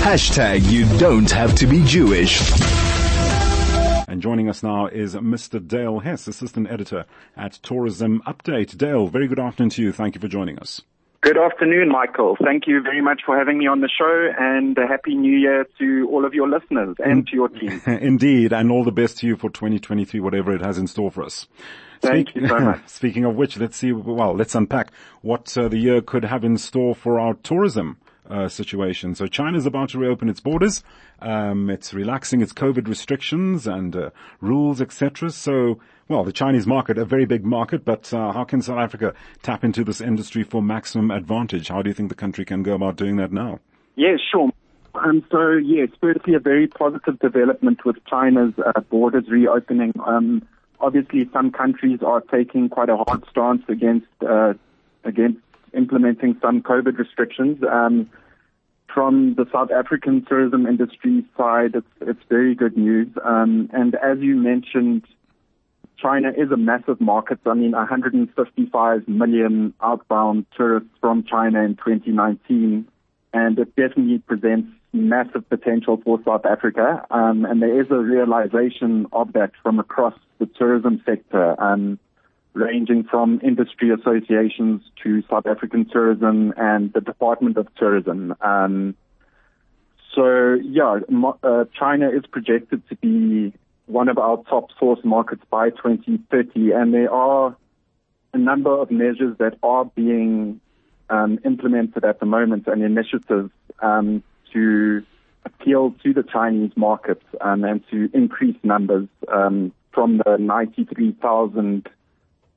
Hashtag 0.00 0.68
you 0.72 0.86
don't 0.98 1.30
have 1.30 1.54
to 1.56 1.66
be 1.66 1.84
Jewish. 1.84 2.40
And 4.08 4.22
joining 4.22 4.48
us 4.48 4.62
now 4.62 4.86
is 4.86 5.14
Mr. 5.14 5.64
Dale 5.64 6.00
Hes, 6.00 6.26
Assistant 6.26 6.70
Editor 6.70 7.04
at 7.36 7.52
Tourism 7.62 8.22
Update. 8.26 8.76
Dale, 8.78 9.06
very 9.08 9.28
good 9.28 9.38
afternoon 9.38 9.70
to 9.70 9.82
you. 9.82 9.92
Thank 9.92 10.14
you 10.14 10.20
for 10.20 10.26
joining 10.26 10.58
us. 10.58 10.80
Good 11.20 11.36
afternoon, 11.36 11.90
Michael. 11.90 12.36
Thank 12.42 12.66
you 12.66 12.80
very 12.80 13.02
much 13.02 13.20
for 13.26 13.36
having 13.36 13.58
me 13.58 13.66
on 13.66 13.82
the 13.82 13.90
show 13.90 14.32
and 14.38 14.76
a 14.78 14.86
happy 14.86 15.14
new 15.14 15.36
year 15.36 15.66
to 15.78 16.08
all 16.10 16.24
of 16.24 16.32
your 16.32 16.48
listeners 16.48 16.96
and 16.98 17.26
to 17.28 17.36
your 17.36 17.50
team. 17.50 17.82
Indeed, 17.86 18.54
and 18.54 18.72
all 18.72 18.84
the 18.84 18.90
best 18.90 19.18
to 19.18 19.26
you 19.26 19.36
for 19.36 19.50
2023, 19.50 20.18
whatever 20.18 20.52
it 20.54 20.62
has 20.62 20.78
in 20.78 20.86
store 20.86 21.10
for 21.10 21.22
us. 21.22 21.46
Thank 22.00 22.30
Speak, 22.30 22.42
you 22.42 22.48
so 22.48 22.58
much. 22.58 22.80
Speaking 22.88 23.26
of 23.26 23.36
which, 23.36 23.58
let's 23.58 23.76
see, 23.76 23.92
well, 23.92 24.34
let's 24.34 24.54
unpack 24.54 24.92
what 25.20 25.56
uh, 25.58 25.68
the 25.68 25.76
year 25.76 26.00
could 26.00 26.24
have 26.24 26.42
in 26.42 26.56
store 26.56 26.94
for 26.94 27.20
our 27.20 27.34
tourism 27.34 27.98
uh, 28.30 28.48
situation. 28.48 29.14
So 29.14 29.26
China 29.26 29.58
is 29.58 29.66
about 29.66 29.90
to 29.90 29.98
reopen 29.98 30.28
its 30.28 30.40
borders. 30.40 30.82
Um, 31.20 31.68
it's 31.70 31.92
relaxing 31.92 32.40
its 32.40 32.52
COVID 32.52 32.88
restrictions 32.88 33.66
and 33.66 33.94
uh, 33.94 34.10
rules, 34.40 34.80
etc. 34.80 35.30
So, 35.30 35.80
well, 36.08 36.24
the 36.24 36.32
Chinese 36.32 36.66
market, 36.66 36.98
a 36.98 37.04
very 37.04 37.26
big 37.26 37.44
market, 37.44 37.84
but 37.84 38.12
uh, 38.12 38.32
how 38.32 38.44
can 38.44 38.62
South 38.62 38.78
Africa 38.78 39.14
tap 39.42 39.64
into 39.64 39.84
this 39.84 40.00
industry 40.00 40.42
for 40.42 40.62
maximum 40.62 41.10
advantage? 41.10 41.68
How 41.68 41.82
do 41.82 41.90
you 41.90 41.94
think 41.94 42.08
the 42.08 42.14
country 42.14 42.44
can 42.44 42.62
go 42.62 42.74
about 42.74 42.96
doing 42.96 43.16
that 43.16 43.32
now? 43.32 43.60
Yeah, 43.96 44.16
sure. 44.30 44.50
Um, 44.94 45.24
so 45.30 45.52
yes, 45.52 45.88
firstly, 46.00 46.34
a 46.34 46.40
very 46.40 46.66
positive 46.66 47.18
development 47.20 47.84
with 47.84 47.96
China's 48.06 48.54
uh, 48.58 48.80
borders 48.80 49.24
reopening. 49.28 49.92
Um, 50.04 50.46
obviously, 50.80 51.28
some 51.32 51.52
countries 51.52 52.00
are 52.04 52.20
taking 52.20 52.68
quite 52.68 52.88
a 52.88 52.96
hard 52.96 53.24
stance 53.30 53.62
against 53.68 54.08
uh, 54.26 54.54
against 55.04 55.38
implementing 55.74 56.36
some 56.42 56.62
COVID 56.62 56.98
restrictions. 56.98 57.62
Um, 57.70 58.10
from 58.94 59.34
the 59.34 59.46
South 59.52 59.70
African 59.70 60.24
tourism 60.24 60.66
industry 60.66 61.24
side, 61.36 61.74
it's, 61.74 61.86
it's 62.00 62.20
very 62.28 62.54
good 62.54 62.76
news. 62.76 63.08
Um, 63.24 63.70
and 63.72 63.94
as 63.96 64.18
you 64.20 64.36
mentioned, 64.36 65.04
China 65.98 66.30
is 66.30 66.50
a 66.50 66.56
massive 66.56 67.00
market. 67.00 67.40
I 67.46 67.54
mean, 67.54 67.72
155 67.72 69.08
million 69.08 69.74
outbound 69.82 70.46
tourists 70.56 70.90
from 71.00 71.24
China 71.24 71.62
in 71.62 71.76
2019, 71.76 72.88
and 73.32 73.58
it 73.58 73.76
definitely 73.76 74.18
presents 74.18 74.68
massive 74.92 75.48
potential 75.48 76.00
for 76.04 76.18
South 76.24 76.44
Africa. 76.44 77.04
Um, 77.10 77.44
and 77.44 77.62
there 77.62 77.80
is 77.80 77.90
a 77.90 77.98
realization 77.98 79.06
of 79.12 79.32
that 79.34 79.52
from 79.62 79.78
across 79.78 80.14
the 80.38 80.46
tourism 80.46 81.02
sector. 81.06 81.60
Um, 81.62 81.98
ranging 82.52 83.04
from 83.04 83.40
industry 83.42 83.90
associations 83.90 84.82
to 85.02 85.22
South 85.30 85.46
African 85.46 85.88
tourism 85.88 86.52
and 86.56 86.92
the 86.92 87.00
Department 87.00 87.56
of 87.56 87.68
Tourism. 87.76 88.34
Um, 88.40 88.94
so 90.14 90.54
yeah, 90.54 91.00
uh, 91.42 91.64
China 91.78 92.10
is 92.10 92.24
projected 92.26 92.82
to 92.88 92.96
be 92.96 93.52
one 93.86 94.08
of 94.08 94.18
our 94.18 94.42
top 94.48 94.70
source 94.78 95.00
markets 95.04 95.42
by 95.50 95.70
2030, 95.70 96.72
and 96.72 96.92
there 96.94 97.12
are 97.12 97.56
a 98.32 98.38
number 98.38 98.70
of 98.70 98.90
measures 98.90 99.36
that 99.38 99.56
are 99.62 99.84
being 99.84 100.60
um, 101.08 101.38
implemented 101.44 102.04
at 102.04 102.20
the 102.20 102.26
moment 102.26 102.66
and 102.66 102.82
initiatives 102.82 103.50
um, 103.80 104.22
to 104.52 105.04
appeal 105.44 105.94
to 106.02 106.12
the 106.12 106.22
Chinese 106.22 106.72
market 106.76 107.22
um, 107.40 107.64
and 107.64 107.82
to 107.90 108.08
increase 108.12 108.56
numbers 108.62 109.08
um, 109.32 109.72
from 109.92 110.18
the 110.18 110.36
93,000 110.38 111.88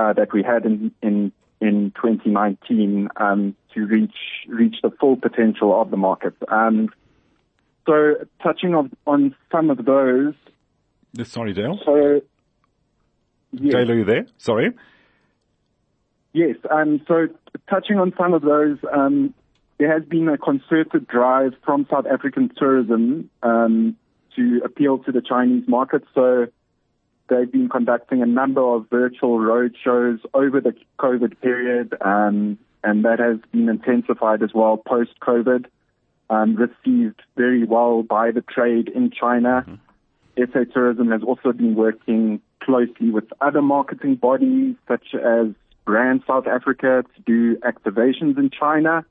uh, 0.00 0.12
that 0.14 0.32
we 0.32 0.42
had 0.42 0.64
in 0.64 0.92
in 1.02 1.32
in 1.60 1.92
2019 1.96 3.08
um, 3.16 3.54
to 3.74 3.86
reach 3.86 4.14
reach 4.48 4.76
the 4.82 4.90
full 4.98 5.16
potential 5.16 5.78
of 5.80 5.90
the 5.90 5.96
market. 5.96 6.34
Um, 6.48 6.88
so, 7.86 8.14
touching 8.42 8.74
on, 8.74 8.90
on 9.06 9.34
some 9.50 9.70
of 9.70 9.84
those. 9.84 10.34
Sorry, 11.24 11.52
Dale. 11.52 11.78
So, 11.84 12.20
yes. 13.52 13.72
Dale, 13.72 13.90
are 13.90 13.94
you 13.94 14.04
there? 14.04 14.26
Sorry. 14.38 14.70
Yes. 16.32 16.56
Um, 16.70 17.00
so, 17.08 17.28
touching 17.68 17.98
on 17.98 18.12
some 18.16 18.32
of 18.32 18.42
those, 18.42 18.78
um, 18.92 19.34
there 19.78 19.92
has 19.92 20.06
been 20.08 20.28
a 20.28 20.38
concerted 20.38 21.08
drive 21.08 21.52
from 21.64 21.86
South 21.90 22.06
African 22.06 22.50
tourism 22.56 23.28
um, 23.42 23.96
to 24.36 24.60
appeal 24.64 24.98
to 24.98 25.12
the 25.12 25.22
Chinese 25.22 25.64
market. 25.66 26.02
So, 26.14 26.46
They've 27.30 27.50
been 27.50 27.68
conducting 27.68 28.22
a 28.22 28.26
number 28.26 28.60
of 28.60 28.90
virtual 28.90 29.38
road 29.38 29.76
shows 29.82 30.18
over 30.34 30.60
the 30.60 30.74
COVID 30.98 31.40
period, 31.40 31.94
um, 32.00 32.58
and 32.82 33.04
that 33.04 33.20
has 33.20 33.38
been 33.52 33.68
intensified 33.68 34.42
as 34.42 34.50
well 34.52 34.76
post-COVID. 34.76 35.66
Um, 36.28 36.54
received 36.54 37.22
very 37.36 37.64
well 37.64 38.04
by 38.04 38.30
the 38.30 38.40
trade 38.40 38.88
in 38.88 39.10
China. 39.10 39.64
Mm-hmm. 39.66 40.52
SA 40.52 40.72
Tourism 40.72 41.10
has 41.10 41.22
also 41.24 41.52
been 41.52 41.74
working 41.74 42.40
closely 42.62 43.10
with 43.10 43.24
other 43.40 43.62
marketing 43.62 44.14
bodies 44.14 44.76
such 44.86 45.14
as 45.14 45.48
Brand 45.84 46.22
South 46.26 46.46
Africa 46.46 47.04
to 47.16 47.22
do 47.22 47.56
activations 47.58 48.38
in 48.38 48.50
China 48.50 49.04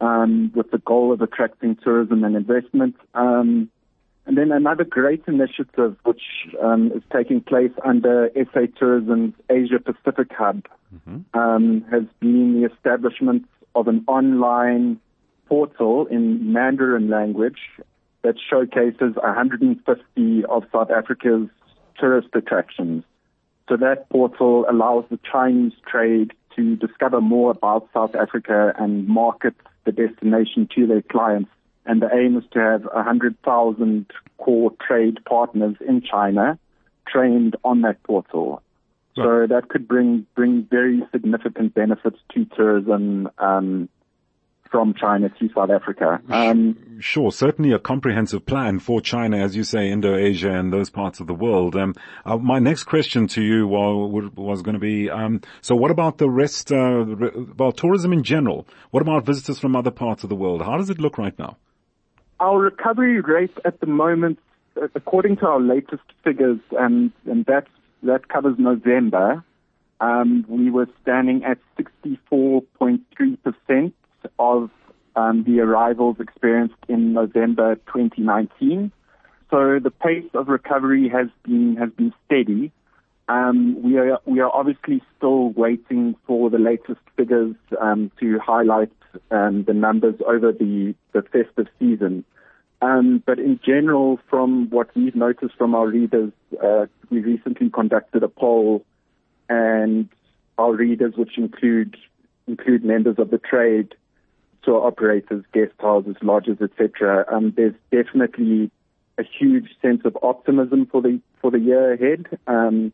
um, 0.00 0.50
with 0.54 0.70
the 0.70 0.78
goal 0.78 1.12
of 1.12 1.20
attracting 1.20 1.76
tourism 1.76 2.24
and 2.24 2.34
investment. 2.36 2.96
Um, 3.14 3.70
and 4.28 4.36
then 4.36 4.52
another 4.52 4.84
great 4.84 5.22
initiative 5.26 5.96
which 6.04 6.20
um, 6.62 6.92
is 6.94 7.02
taking 7.10 7.40
place 7.40 7.72
under 7.82 8.30
SA 8.34 8.66
Tourism's 8.78 9.32
Asia 9.48 9.78
Pacific 9.82 10.28
Hub 10.36 10.66
mm-hmm. 10.94 11.38
um, 11.38 11.82
has 11.90 12.02
been 12.20 12.60
the 12.60 12.70
establishment 12.70 13.48
of 13.74 13.88
an 13.88 14.04
online 14.06 15.00
portal 15.46 16.06
in 16.10 16.52
Mandarin 16.52 17.08
language 17.08 17.58
that 18.20 18.34
showcases 18.50 19.16
150 19.16 20.44
of 20.44 20.64
South 20.70 20.90
Africa's 20.90 21.48
tourist 21.98 22.28
attractions. 22.34 23.04
So 23.66 23.78
that 23.78 24.10
portal 24.10 24.66
allows 24.68 25.06
the 25.10 25.18
Chinese 25.30 25.72
trade 25.90 26.32
to 26.54 26.76
discover 26.76 27.22
more 27.22 27.52
about 27.52 27.88
South 27.94 28.14
Africa 28.14 28.74
and 28.78 29.08
market 29.08 29.54
the 29.86 29.92
destination 29.92 30.68
to 30.74 30.86
their 30.86 31.00
clients 31.00 31.50
and 31.88 32.02
the 32.02 32.08
aim 32.14 32.36
is 32.36 32.44
to 32.52 32.60
have 32.60 32.84
100,000 32.84 34.06
core 34.36 34.72
trade 34.86 35.18
partners 35.24 35.76
in 35.86 36.02
China 36.02 36.58
trained 37.08 37.56
on 37.64 37.80
that 37.80 38.00
portal. 38.02 38.62
Right. 39.16 39.24
So 39.24 39.46
that 39.48 39.68
could 39.68 39.88
bring 39.88 40.26
bring 40.36 40.68
very 40.70 41.02
significant 41.10 41.74
benefits 41.74 42.18
to 42.34 42.44
tourism 42.44 43.28
um, 43.38 43.88
from 44.70 44.92
China 44.94 45.30
to 45.30 45.48
South 45.54 45.70
Africa. 45.70 46.20
Um, 46.28 47.00
sure, 47.00 47.32
certainly 47.32 47.72
a 47.72 47.78
comprehensive 47.78 48.44
plan 48.44 48.80
for 48.80 49.00
China, 49.00 49.38
as 49.38 49.56
you 49.56 49.64
say, 49.64 49.90
Indo-Asia 49.90 50.52
and 50.52 50.70
those 50.70 50.90
parts 50.90 51.20
of 51.20 51.26
the 51.26 51.34
world. 51.34 51.74
Um, 51.74 51.94
uh, 52.26 52.36
my 52.36 52.58
next 52.58 52.84
question 52.84 53.26
to 53.28 53.42
you 53.42 53.66
was, 53.66 54.30
was 54.36 54.60
going 54.60 54.74
to 54.74 54.78
be, 54.78 55.08
um, 55.08 55.40
so 55.62 55.74
what 55.74 55.90
about 55.90 56.18
the 56.18 56.28
rest, 56.28 56.70
uh, 56.70 57.06
well, 57.56 57.72
tourism 57.72 58.12
in 58.12 58.22
general? 58.22 58.66
What 58.90 59.00
about 59.00 59.24
visitors 59.24 59.58
from 59.58 59.74
other 59.74 59.90
parts 59.90 60.22
of 60.22 60.28
the 60.28 60.36
world? 60.36 60.62
How 60.62 60.76
does 60.76 60.90
it 60.90 61.00
look 61.00 61.16
right 61.16 61.36
now? 61.38 61.56
Our 62.40 62.58
recovery 62.58 63.20
rate 63.20 63.56
at 63.64 63.80
the 63.80 63.86
moment, 63.86 64.38
according 64.94 65.38
to 65.38 65.46
our 65.46 65.60
latest 65.60 66.02
figures, 66.22 66.60
and, 66.72 67.10
and 67.26 67.44
that, 67.46 67.66
that 68.04 68.28
covers 68.28 68.56
November, 68.58 69.42
um, 70.00 70.44
we 70.48 70.70
were 70.70 70.86
standing 71.02 71.44
at 71.44 71.58
64.3% 71.78 73.92
of 74.38 74.70
um, 75.16 75.42
the 75.44 75.60
arrivals 75.60 76.16
experienced 76.20 76.76
in 76.88 77.12
November 77.12 77.74
2019. 77.86 78.92
So 79.50 79.80
the 79.82 79.90
pace 79.90 80.30
of 80.34 80.48
recovery 80.48 81.08
has 81.08 81.28
been 81.42 81.76
has 81.76 81.90
been 81.90 82.12
steady. 82.26 82.70
Um, 83.28 83.82
we 83.82 83.98
are 83.98 84.18
we 84.24 84.40
are 84.40 84.50
obviously 84.50 85.02
still 85.16 85.50
waiting 85.50 86.16
for 86.26 86.48
the 86.48 86.58
latest 86.58 87.00
figures 87.16 87.54
um, 87.80 88.10
to 88.20 88.38
highlight 88.38 88.90
um, 89.30 89.64
the 89.64 89.74
numbers 89.74 90.14
over 90.26 90.52
the 90.52 90.94
the 91.12 91.22
festive 91.22 91.66
season. 91.78 92.24
Um, 92.80 93.22
but 93.26 93.38
in 93.38 93.60
general, 93.64 94.18
from 94.30 94.70
what 94.70 94.94
we've 94.94 95.16
noticed 95.16 95.56
from 95.58 95.74
our 95.74 95.88
readers, 95.88 96.32
uh, 96.62 96.86
we 97.10 97.20
recently 97.20 97.70
conducted 97.70 98.22
a 98.22 98.28
poll, 98.28 98.84
and 99.48 100.08
our 100.56 100.72
readers, 100.72 101.14
which 101.16 101.36
include 101.36 101.96
include 102.46 102.82
members 102.82 103.16
of 103.18 103.30
the 103.30 103.38
trade, 103.38 103.94
tour 104.62 104.86
operators, 104.86 105.44
guest 105.52 105.72
houses, 105.80 106.16
lodges, 106.22 106.58
etc. 106.62 107.26
Um, 107.30 107.52
there's 107.56 107.74
definitely 107.90 108.70
a 109.18 109.22
huge 109.22 109.68
sense 109.82 110.02
of 110.04 110.16
optimism 110.22 110.86
for 110.86 111.02
the 111.02 111.20
for 111.42 111.50
the 111.50 111.58
year 111.58 111.92
ahead. 111.92 112.26
Um, 112.46 112.92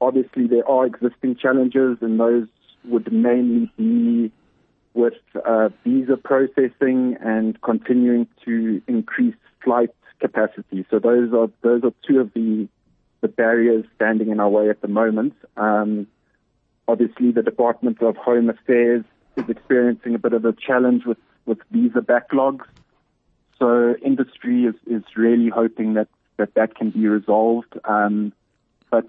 obviously, 0.00 0.46
there 0.46 0.68
are 0.68 0.86
existing 0.86 1.36
challenges, 1.36 1.98
and 2.00 2.18
those 2.18 2.46
would 2.84 3.12
mainly 3.12 3.70
be 3.76 4.32
with 4.94 5.14
uh, 5.46 5.68
visa 5.84 6.16
processing 6.16 7.16
and 7.20 7.60
continuing 7.62 8.26
to 8.44 8.82
increase 8.88 9.36
flight 9.62 9.90
capacity. 10.18 10.84
So 10.90 10.98
those 10.98 11.32
are 11.32 11.48
those 11.62 11.84
are 11.84 11.92
two 12.06 12.20
of 12.20 12.32
the 12.34 12.68
the 13.20 13.28
barriers 13.28 13.84
standing 13.96 14.30
in 14.30 14.40
our 14.40 14.48
way 14.48 14.70
at 14.70 14.80
the 14.80 14.88
moment. 14.88 15.34
Um, 15.56 16.06
obviously, 16.88 17.32
the 17.32 17.42
Department 17.42 18.02
of 18.02 18.16
Home 18.16 18.48
Affairs 18.50 19.04
is 19.36 19.48
experiencing 19.48 20.14
a 20.14 20.18
bit 20.18 20.32
of 20.32 20.44
a 20.44 20.52
challenge 20.52 21.04
with 21.04 21.18
with 21.46 21.58
visa 21.70 22.00
backlogs. 22.00 22.66
so 23.58 23.94
industry 24.04 24.64
is, 24.64 24.74
is 24.86 25.02
really 25.16 25.48
hoping 25.48 25.94
that, 25.94 26.08
that 26.36 26.54
that 26.54 26.74
can 26.74 26.90
be 26.90 27.06
resolved. 27.06 27.78
Um, 27.84 28.32
but 28.90 29.06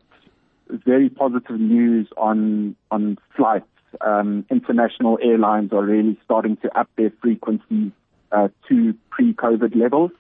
very 0.86 1.10
positive 1.10 1.60
news 1.60 2.08
on 2.18 2.76
on 2.90 3.18
flights. 3.36 3.66
Um, 4.00 4.46
international 4.50 5.20
airlines 5.22 5.74
are 5.74 5.84
really 5.84 6.18
starting 6.24 6.56
to 6.58 6.80
up 6.80 6.90
their 6.96 7.12
frequencies 7.22 7.92
uh, 8.32 8.48
to 8.70 8.96
pre-COVID 9.10 9.76
levels, 9.76 10.12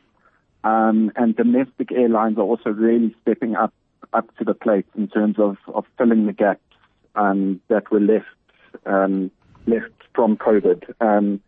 um, 0.64 1.12
and 1.16 1.36
domestic 1.36 1.92
airlines 1.92 2.38
are 2.38 2.44
also 2.44 2.70
really 2.70 3.16
stepping 3.22 3.56
up 3.56 3.74
up 4.14 4.36
to 4.38 4.44
the 4.44 4.54
plate 4.54 4.86
in 4.96 5.08
terms 5.08 5.40
of, 5.40 5.58
of 5.74 5.86
filling 5.98 6.26
the 6.26 6.34
gaps 6.34 6.60
um, 7.16 7.62
that 7.70 7.92
were 7.92 8.00
left 8.00 8.26
um, 8.86 9.32
left 9.68 9.94
from 10.14 10.38
COVID. 10.38 10.94
Um, 11.00 11.42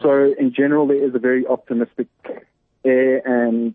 so 0.00 0.34
in 0.38 0.52
general, 0.52 0.86
there 0.86 1.04
is 1.04 1.14
a 1.14 1.18
very 1.18 1.46
optimistic 1.46 2.08
air, 2.84 3.18
and 3.24 3.74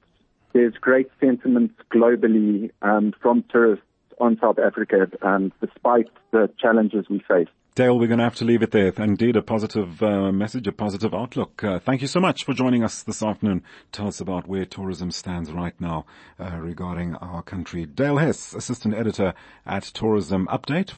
there's 0.53 0.73
great 0.75 1.09
sentiment 1.19 1.71
globally 1.93 2.71
um, 2.81 3.13
from 3.21 3.43
tourists 3.49 3.85
on 4.19 4.37
South 4.41 4.59
Africa, 4.59 5.07
um, 5.21 5.51
despite 5.61 6.09
the 6.31 6.49
challenges 6.59 7.05
we 7.09 7.19
face. 7.19 7.47
Dale, 7.77 7.99
we're 7.99 8.07
going 8.07 8.17
to 8.17 8.23
have 8.23 8.33
to 8.37 8.43
leave 8.43 8.63
it 8.63 8.71
there. 8.71 8.91
Indeed, 8.97 9.35
a 9.35 9.43
positive 9.43 10.01
uh, 10.01 10.31
message, 10.31 10.65
a 10.65 10.71
positive 10.71 11.13
outlook. 11.13 11.63
Uh, 11.63 11.77
thank 11.77 12.01
you 12.01 12.07
so 12.07 12.19
much 12.19 12.43
for 12.43 12.55
joining 12.55 12.83
us 12.83 13.03
this 13.03 13.21
afternoon. 13.21 13.61
Tell 13.91 14.07
us 14.07 14.19
about 14.19 14.47
where 14.47 14.65
tourism 14.65 15.11
stands 15.11 15.51
right 15.51 15.79
now 15.79 16.07
uh, 16.39 16.57
regarding 16.57 17.13
our 17.17 17.43
country. 17.43 17.85
Dale 17.85 18.17
Hes, 18.17 18.55
Assistant 18.55 18.95
Editor 18.95 19.35
at 19.63 19.83
Tourism 19.83 20.47
Update. 20.47 20.95